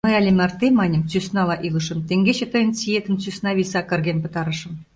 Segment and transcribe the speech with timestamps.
[0.05, 4.73] Мый але марте, маньым, сӧснала илышым, теҥгече тыйын сиетым сӧсна виса карген пытарышым.